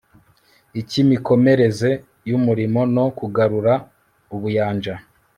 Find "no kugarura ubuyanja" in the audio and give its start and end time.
2.95-4.93